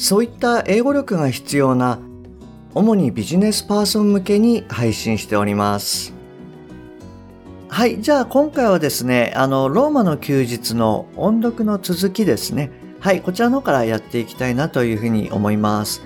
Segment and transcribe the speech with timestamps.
[0.00, 1.98] そういった英語力が必要な
[2.74, 6.14] 主にビジネスパーソン向けに配信しております。
[7.68, 12.72] はいじゃあ今回はですねあのローマの休日の音読の続きですね。
[12.98, 16.02] はいこちらの方からやっていきたいなというふうに思います。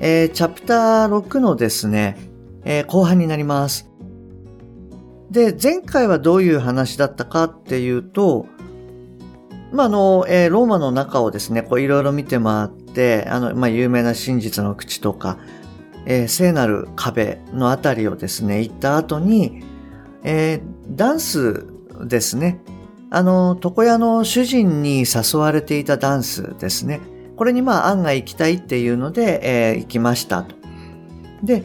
[0.00, 2.16] えー、チャプター6のですね、
[2.64, 3.88] えー、後半になります。
[5.30, 8.46] で、前回はどういう話だったかっていうと、
[9.70, 12.81] まあ、あの、えー、ローマの中をですね、こういろいろ見て回って、
[13.28, 15.38] あの、まあ、有名な真実の口とか、
[16.06, 19.62] えー、聖なる壁のあたりをですね、行った後に、
[20.24, 21.66] えー、ダンス
[22.04, 22.60] ですね。
[23.10, 27.00] あの、床屋の主人に誘われていたダンスですね。
[27.36, 30.54] これにまあ案外行きたいっていうので、えー、行きましたと。
[31.42, 31.64] で、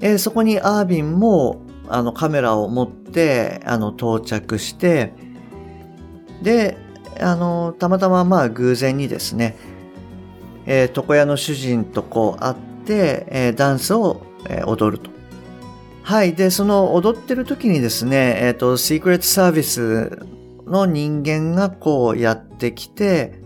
[0.00, 5.12] えー、そこにアービンもあのカメラを持ってあの到着して
[6.42, 6.76] で
[7.20, 9.56] あのたまたままあ偶然にですね、
[10.66, 15.10] えー、床屋の主人とこう会って、えー、ダンスを、えー、踊ると。
[16.02, 16.34] はい。
[16.34, 20.24] で、その踊ってる時にですね、えっ、ー、と、シークレットサービス
[20.66, 23.40] の人間がこうやってきて、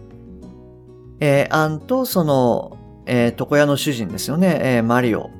[1.20, 2.76] えー、アンとその、
[3.06, 5.30] えー、床屋の主人ですよね、えー、マリオ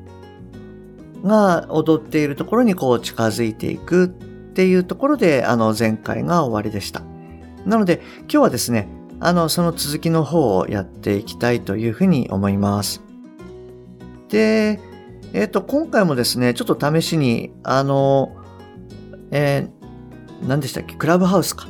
[1.25, 7.03] が踊っているところにこう近づいていくっていうところで、あの前回が終わりでした。
[7.67, 8.89] なので今日はですね、
[9.21, 13.03] あのその続きの方をやっていきたいというふうに思います。
[14.31, 14.81] で、
[15.33, 18.37] えっ、ー、と、今回もですね、ちょっと試しに、あの、
[19.31, 21.69] えー、何でしたっけ、クラブハウスか。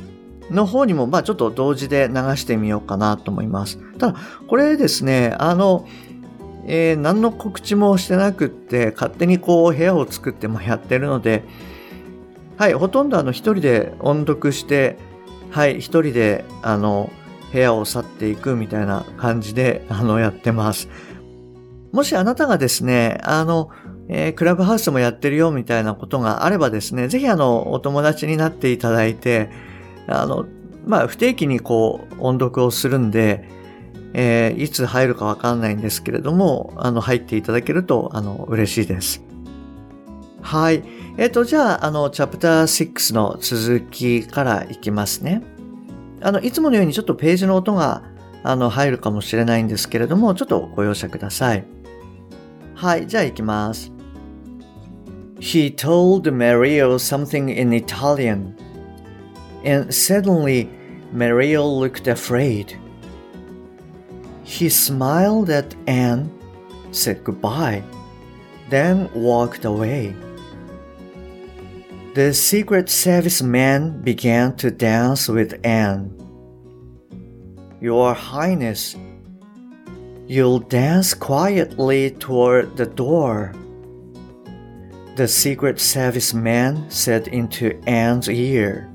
[0.49, 3.77] の方にも、まあちょっと同時で流してみようかなと思います。
[3.97, 4.15] ただ、
[4.47, 5.87] これですね、あの、
[6.67, 11.43] えー、何の告知もしてなくって、勝手にこう部屋を作ってもやってるので、
[12.57, 14.97] はい、ほとんどあの一人で音読して、
[15.49, 17.11] はい、一人であの
[17.51, 20.89] 部屋を去っていくみたいな感じであのやってます。
[21.91, 23.69] もしあなたがですね、あの、
[24.07, 29.49] えー、クラブハウスもやってるよみたいなことがあればですね、ぜひあの、お友達になっていただいて、
[30.07, 30.45] あの、
[30.85, 33.47] まあ、不定期にこう、音読をするんで、
[34.13, 39.23] えー、いつ入るかわかんないんですけれども、あの、入っていただけると、あの、嬉しいです。
[40.41, 40.83] はい。
[41.17, 45.43] えっ、ー、と、じゃあ、あの、チャプター6の続きからいきますね。
[46.21, 48.03] あの、いつものようにちょっとページの音が、
[48.43, 51.65] あの、入るかもしれないんですけれども、ちょっとご容赦ください。
[52.75, 53.91] はい、じゃあ行きます。
[55.39, 58.53] He told Mario something in Italian,
[59.65, 60.67] and suddenly
[61.11, 62.77] Mario looked afraid.
[64.43, 66.29] He smiled at Anne,
[66.91, 67.81] said goodbye,
[68.69, 70.13] then walked away.
[72.13, 76.17] The Secret Service man began to dance with Anne.
[77.79, 78.95] Your Highness,
[80.27, 83.53] you'll dance quietly toward the door.
[85.15, 88.89] The Secret Service man said into Anne's ear.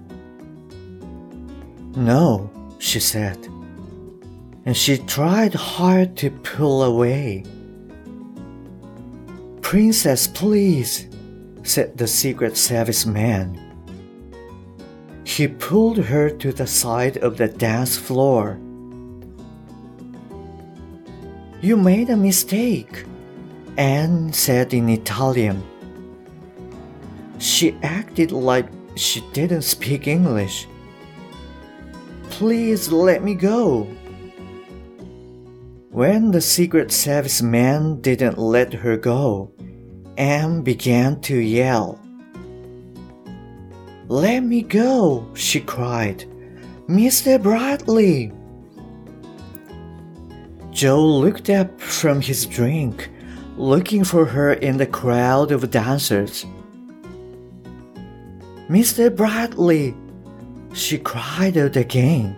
[1.96, 3.48] No, she said
[4.66, 7.44] and she tried hard to pull away.
[9.62, 11.06] Princess, please,
[11.68, 13.58] said the Secret Service man.
[15.24, 18.58] He pulled her to the side of the dance floor.
[21.60, 23.04] You made a mistake,
[23.76, 25.62] Anne said in Italian.
[27.38, 30.68] She acted like she didn't speak English.
[32.30, 33.88] Please let me go,
[35.90, 39.50] when the Secret Service man didn't let her go,
[40.16, 42.00] Anne began to yell.
[44.08, 46.24] Let me go, she cried.
[46.88, 47.42] Mr.
[47.42, 48.32] Bradley!
[50.70, 53.10] Joe looked up from his drink,
[53.56, 56.46] looking for her in the crowd of dancers.
[58.68, 59.14] Mr.
[59.14, 59.94] Bradley!
[60.72, 62.36] She cried out again.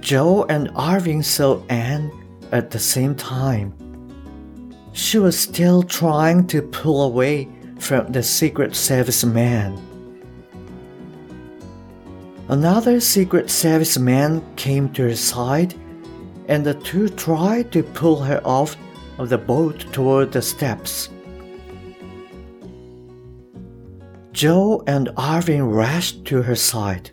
[0.00, 2.10] Joe and Arvin saw Anne
[2.52, 3.74] at the same time.
[4.96, 9.76] She was still trying to pull away from the Secret Service man.
[12.48, 15.74] Another Secret Service man came to her side
[16.48, 18.74] and the two tried to pull her off
[19.18, 21.10] of the boat toward the steps.
[24.32, 27.10] Joe and Arvin rushed to her side.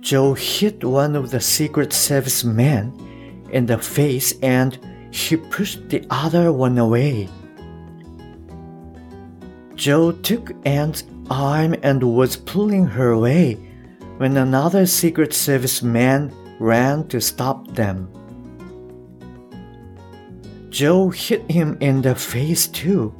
[0.00, 2.92] Joe hit one of the Secret Service men
[3.52, 4.76] in the face and
[5.12, 7.28] he pushed the other one away.
[9.74, 13.54] Joe took Anne's arm and was pulling her away
[14.16, 18.08] when another Secret Service man ran to stop them.
[20.70, 23.14] Joe hit him in the face too,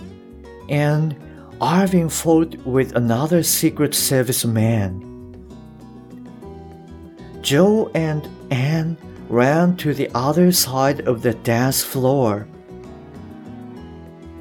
[0.69, 1.15] and
[1.61, 5.09] Arvin fought with another Secret Service man.
[7.43, 8.97] Joe and Anne
[9.29, 12.47] ran to the other side of the dance floor,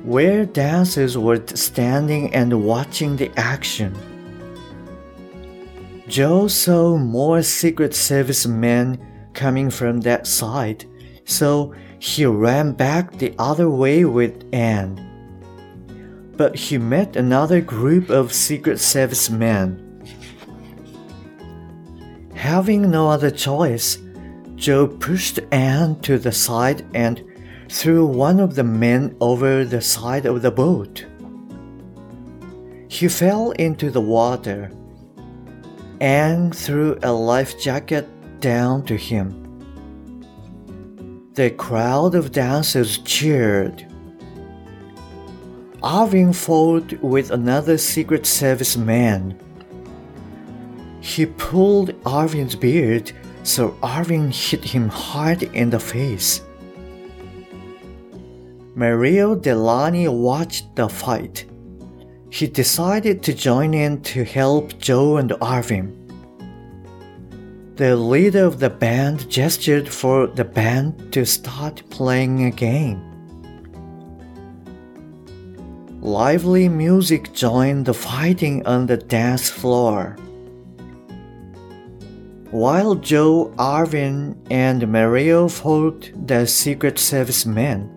[0.04, 3.95] where dancers were standing and watching the action.
[6.07, 9.00] Joe saw more Secret Service men
[9.33, 10.86] coming from that side,
[11.25, 15.00] so he ran back the other way with Anne.
[16.36, 19.88] But he met another group of Secret Service men.
[22.34, 24.00] Having no other choice,
[24.62, 27.24] Joe pushed Anne to the side and
[27.68, 31.04] threw one of the men over the side of the boat.
[32.88, 34.72] He fell into the water
[36.00, 38.08] and threw a life jacket
[38.40, 39.34] down to him.
[41.34, 43.88] The crowd of dancers cheered.
[45.81, 49.40] Arvin fought with another Secret Service man.
[51.00, 53.12] He pulled Arvin's beard,
[53.44, 56.42] so Arvin hit him hard in the face.
[58.76, 61.46] Mario Delani watched the fight
[62.32, 65.98] he decided to join in to help Joe and Arvin.
[67.76, 73.04] The leader of the band gestured for the band to start playing again.
[76.00, 80.18] Lively music joined the fighting on the dance floor.
[82.51, 87.89] While Joe, Arvin, and Mario fought the Secret Service men,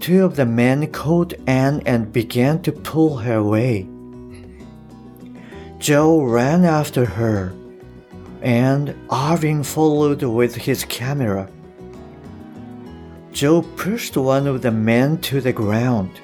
[0.00, 3.88] Two of the men caught Anne and began to pull her away.
[5.78, 7.52] Joe ran after her,
[8.40, 11.48] and Arvin followed with his camera.
[13.32, 16.20] Joe pushed one of the men to the ground.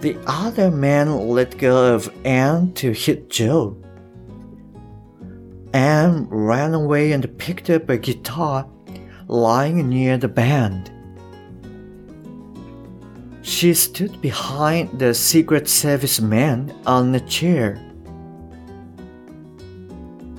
[0.00, 3.76] The other man let go of Anne to hit Joe.
[5.72, 8.68] Anne ran away and picked up a guitar
[9.28, 10.90] lying near the band.
[13.42, 17.80] She stood behind the Secret Service man on a chair.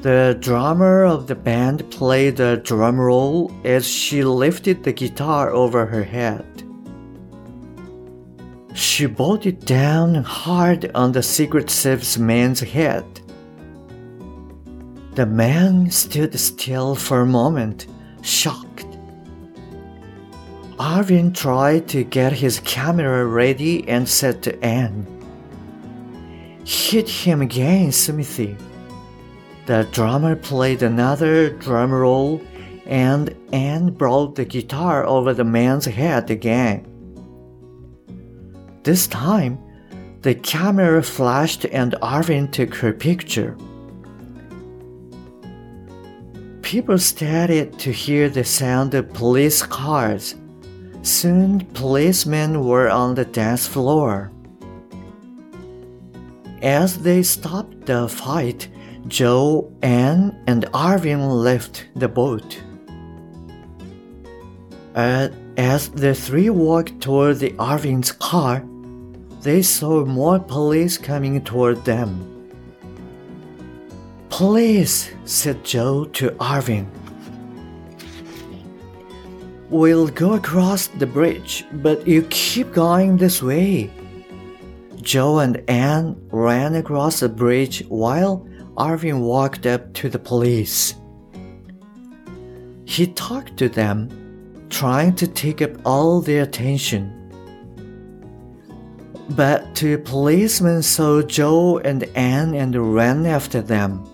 [0.01, 5.85] The drummer of the band played a drum roll as she lifted the guitar over
[5.85, 6.45] her head.
[8.73, 13.20] She brought it down hard on the Secret Service man's head.
[15.13, 17.87] The man stood still for a moment,
[18.21, 18.85] shocked.
[20.79, 25.05] Arvin tried to get his camera ready and said to Anne,
[26.65, 28.55] Hit him again, Smithy.
[29.65, 32.41] The drummer played another drum roll
[32.85, 36.87] and Anne brought the guitar over the man's head again.
[38.83, 39.59] This time,
[40.21, 43.57] the camera flashed and Arvin took her picture.
[46.71, 50.35] People started to hear the sound of police cars
[51.01, 54.31] Soon, policemen were on the dance floor.
[56.61, 58.69] As they stopped the fight,
[59.09, 62.63] Joe, Anne, and Arvin left the boat.
[64.95, 68.63] Uh, as the three walked toward the Arvin's car,
[69.41, 72.30] they saw more police coming toward them.
[74.41, 76.87] Police, said Joe to Arvin.
[79.69, 83.91] We'll go across the bridge, but you keep going this way.
[84.95, 90.95] Joe and Anne ran across the bridge while Arvin walked up to the police.
[92.85, 94.09] He talked to them,
[94.71, 97.13] trying to take up all their attention.
[99.29, 104.10] But two policemen saw Joe and Anne and ran after them.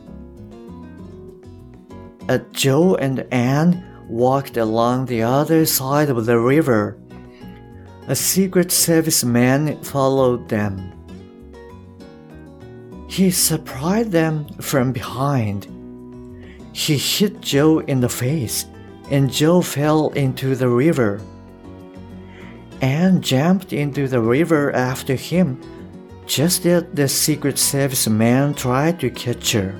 [2.29, 6.97] As Joe and Anne walked along the other side of the river.
[8.07, 10.91] A Secret Service man followed them.
[13.07, 15.67] He surprised them from behind.
[16.73, 18.65] he hit Joe in the face,
[19.09, 21.19] and Joe fell into the river.
[22.81, 25.59] Anne jumped into the river after him,
[26.27, 29.73] just as the Secret Service man tried to catch her.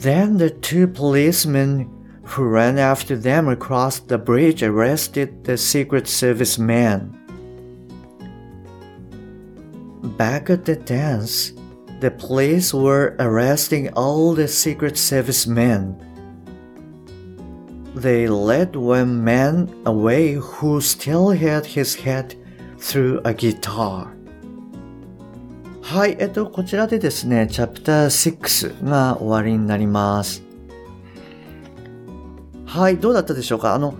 [0.00, 1.90] Then the two policemen
[2.24, 7.14] who ran after them across the bridge arrested the Secret Service man.
[10.16, 11.52] Back at the dance,
[12.00, 16.00] the police were arresting all the Secret Service men.
[17.94, 22.36] They led one man away who still had his head
[22.78, 24.16] through a guitar.
[25.90, 30.44] はい、えっと、こちらでですね、チャプター6が終わりになります。
[32.64, 33.74] はい、どうだったでしょうか？
[33.74, 33.96] あの、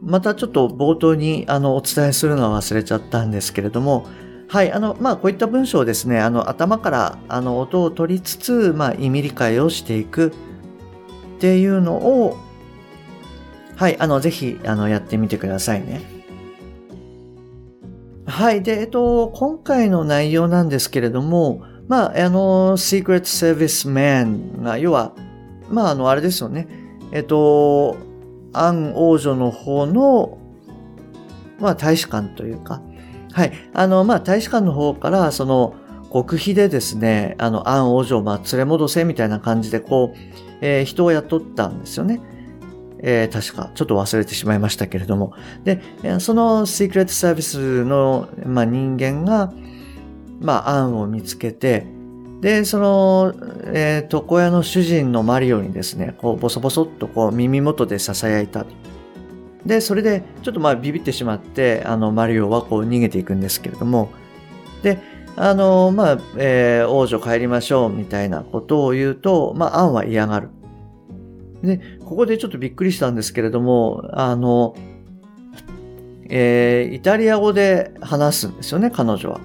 [0.00, 4.06] またちょっと冒頭にあのお伝えするのは忘れちゃったんですけれども、
[4.48, 12.38] はい、あの、まあ、こういった文章をですね、あの、頭からあの音を取りつつ、まあ、意味理解をしていくっていうのを、
[13.76, 16.13] はい、あの、ぜひ、あの、やってみてくださいね。
[18.26, 18.62] はい。
[18.62, 25.14] で、えっと、今回の内容なんですけれども、まあ、あの、Secret Service Man が、要は、
[25.70, 26.66] まあ、あの、あれですよね。
[27.12, 27.96] えっと、
[28.54, 30.38] アン王女の方の、
[31.60, 32.80] まあ、大使館というか、
[33.32, 33.52] はい。
[33.74, 35.74] あの、まあ、大使館の方から、その、
[36.12, 40.18] 極秘でですね、あの、アン王女を、まあ、連れ戻せみたいな感じで、こう、
[40.60, 42.20] えー、人を雇ったんですよね。
[43.00, 45.32] えー、確か、ちょっと忘れてしまいましたけれども。
[45.64, 45.80] で、
[46.20, 49.52] そのシークレットサービスの、まあ、人間が、
[50.40, 51.86] まあ、アンを見つけて、
[52.40, 53.34] で、その、
[53.72, 58.66] えー、床屋の主人のマリオにですね、こう、ボソボソっとこう、耳元で囁いた。
[59.64, 64.10] で、それで、ちょっとまあ、ビビってしまって、あの、マリオはこう、逃げていくんですけれども、
[64.82, 64.98] で、
[65.36, 70.50] あの、まあ、えー、王女帰りましょう、みたいなことを言うと、まあ、アンは嫌がる。
[71.64, 74.74] で、ここでちょっとびっくりしたんですけれども、あの、
[76.28, 79.40] えー、イタリア語で話すんですよね、彼女は。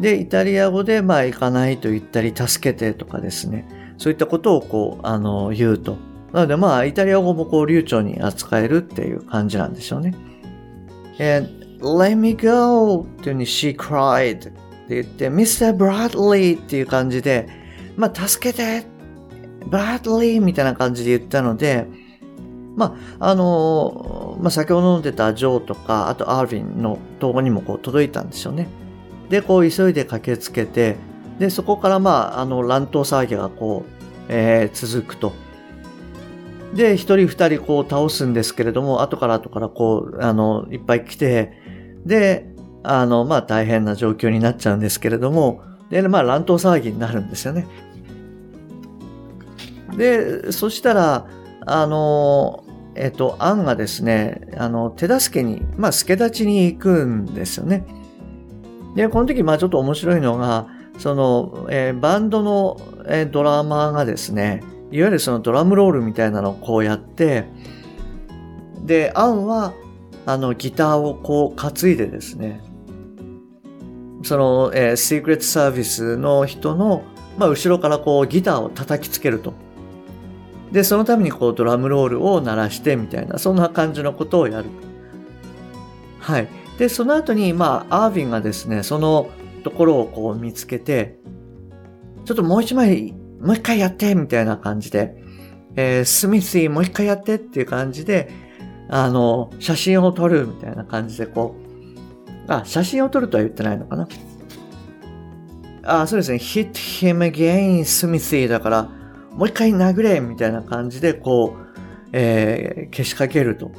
[0.00, 3.68] で、イタリア語で、まあ、行かないと言ったり、助けてとかですね。
[3.98, 5.96] そういったことをこう、あの、言うと。
[6.32, 10.14] なので、まあ、イタリア語もこう、流暢に扱えるっていう感じなんでしょうね。
[11.18, 11.42] え、
[11.80, 13.02] let me go!
[13.02, 14.52] っていうふうに she cried って
[14.88, 15.76] 言って、Mr.
[15.76, 17.48] Bradley っていう感じで、
[17.96, 18.86] まあ、助けて
[19.66, 21.86] ブラッドリーみたいな感じで言ったので、
[22.76, 28.68] まあ、あの、まあ、先ほど飲んでたジョーとか、あとアーヴィンのとこにもこう届いたんですよね。
[29.28, 30.96] で、こう急いで駆けつけて、
[31.38, 33.92] で、そこからまあ、あの、乱闘騒ぎがこう、
[34.28, 35.32] えー、続くと。
[36.74, 41.52] で、一人二人こう倒すんですけれども、後から後からこう、あの、いっぱい来て、
[42.04, 42.46] で、
[42.82, 47.66] あの、まあ大変な状況になっちゃうんですけれども、で、まあ乱闘騒ぎになるんですよね。
[49.98, 51.26] で、そしたら、
[51.66, 52.64] あの、
[52.94, 57.84] えっと、アンがですね、あの、手助けに、まあ、助立ちに行くんですよね。
[58.94, 67.44] で、この時、まあ、ちょっと面白いのが、その、えー、バンドの、えー、ドラマーがですね、いわゆるそのドラムロールみたいなのをこうやって、
[68.84, 69.74] で、アンは、
[70.26, 72.60] あの、ギターをこう担いでですね、
[74.22, 77.02] その、えー、シークレットサービスの人の、
[77.36, 79.54] まあ、後ろからこうギターを叩きつけると。
[80.72, 84.66] で、そのためにこうドラムロールを鳴らしてみたいな、そんな感じのことをやる。
[86.20, 86.48] はい。
[86.78, 89.30] で、その後に、まあ、アーヴィンがですね、その
[89.64, 91.18] ところをこう見つけて、
[92.24, 95.16] ちょっともう一枚、もう一回やって、みたいな感じで、
[95.76, 98.30] えー、スミスィもう一回やってっていう感じで、
[98.90, 101.56] あの、写真を撮るみたいな感じで、こ
[102.48, 104.08] う、あ、写真を撮るとは言ってないのかな。
[105.82, 106.38] あ、そうですね。
[106.38, 108.90] hit him again, スミスィだから、
[109.38, 113.70] もう一回殴れみたいな感じで、こう、えー、消しかけると。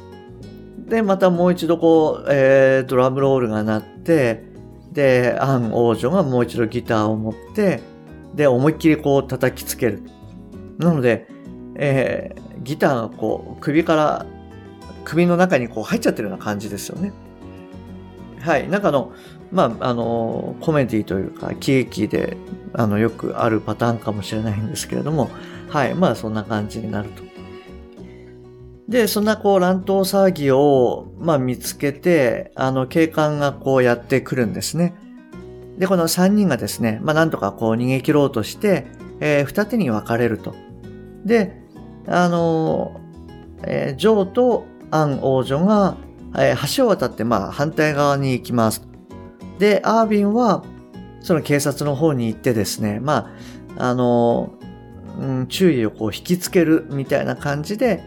[0.88, 4.42] で、またもう一度こう、えー、ドラムロールが鳴って、
[4.90, 7.82] で、アン王女がもう一度ギターを持って、
[8.34, 10.02] で、思いっきりこう叩きつける。
[10.78, 11.28] なので、
[11.74, 14.24] えー、ギターがこう、首から、
[15.04, 17.12] 首の中にこう入っちゃってるような感じですよね。
[18.40, 18.66] はい。
[18.66, 19.12] なんかあの、
[19.52, 22.36] まあ、あの、コメディというか、喜劇で、
[22.72, 25.30] あの、よくあるパターンかもしれないんですけれども、
[25.68, 25.94] はい。
[25.94, 27.30] まあ、そんな感じになると。
[28.90, 34.94] で、そんなこう乱闘騒ぎを、まあ見つけて、あの警官がこうやってくるんですね。
[35.78, 38.88] で、この3人がですね、まあなんとかこう逃げ切ろうとして、
[39.20, 40.56] えー、二手に分かれると。
[41.24, 41.62] で、
[42.08, 43.00] あの、
[43.62, 45.96] えー、ジョーとアン王女が、
[46.36, 48.89] えー、橋を渡ってまあ反対側に行きます。
[49.60, 50.64] で、アービンは
[51.20, 53.30] その警察の方に行ってですね、ま
[53.76, 54.54] あ、あの、
[55.18, 58.02] うん、注意をこう引きつけるみたいな感じで、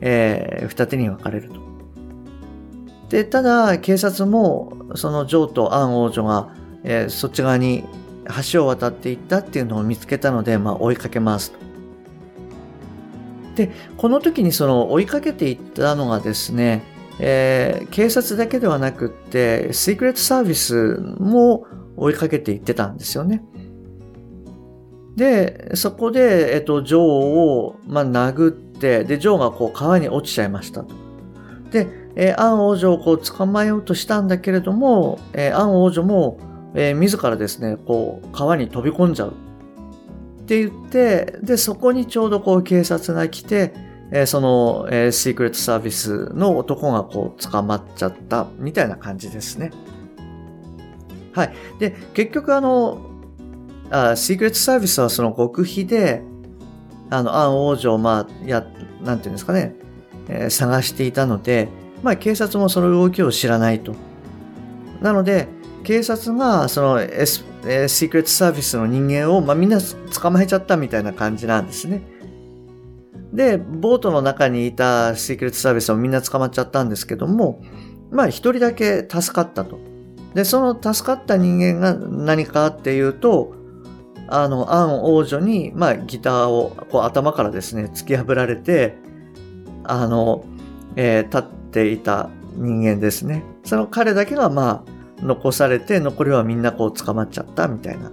[0.00, 1.60] えー、二手に分かれると。
[3.10, 6.52] で、ただ、警察も、そのジョーとアン王女が、
[6.82, 7.84] えー、そっち側に
[8.52, 11.58] 橋を渡っていったっていうのを見つけたので、まあ、追いかけますと。
[13.54, 16.82] で、この時にその追いかけていったのがですね、
[17.20, 23.44] えー、警察だけではなくって、シークレットサービスも追いかけていってたんですよね。
[25.16, 30.84] で、そこで、えっと、ジョーを、まあ、殴って、で、ジョーがこう川に落ちちゃいました。
[31.72, 36.38] で、えー、アン王女をこう捕まえようとしたんだけれども、えー、アン王女も、
[36.74, 39.32] えー、自らですね、こう、川に飛び込んじゃう。
[40.42, 43.74] って言って、で、そこにちょうどこう警察が来て、
[44.10, 49.70] えー、その、えー、シークレットサービスの男がこう捕まっちゃったみたいな感じですね。
[51.32, 51.54] はい。
[51.78, 53.00] で、結局あの、
[53.90, 56.22] あシークレットサービスはその極秘で、
[57.10, 58.66] あの、アン王女をまあ、や、
[59.02, 59.74] なんていうんですかね、
[60.28, 61.68] えー、探していたので、
[62.02, 63.94] まあ警察もその動きを知らないと。
[65.00, 65.48] なので、
[65.84, 72.02] 警察がその、S えー、シークレットサービスの人間を、まあ、みんな捕まえちゃったみたいな感じなんですね。
[73.32, 77.62] で、ボートの中にいたシークレットサービスもみんな捕まっちゃったんですけども、
[78.10, 79.78] まあ一人だけ助かったと。
[80.34, 83.54] で、その助かった人間が何かっていうと、
[84.28, 88.96] あの、アン王女に、まあギターをこう頭からですね、突き破られて、
[89.84, 90.44] あの、
[90.96, 93.42] えー、立っていた人間ですね。
[93.64, 98.12] その彼だけがまあ、残されて、残りはみんなこう捕まっちゃったみたいな。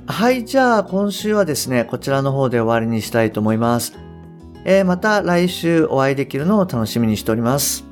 [0.07, 4.04] はい、じゃあ今週はですね、こちらの方で終わりにしたいと思います。
[4.65, 7.85] えー、また来週お会いできるのを楽しみにしております。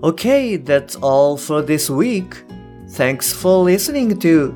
[0.00, 2.44] Okay, that's all for this week.
[2.88, 4.54] Thanks for listening to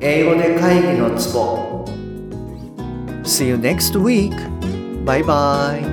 [0.00, 1.86] 英語で会議のツボ
[3.24, 4.34] See you next week.
[5.04, 5.91] Bye bye.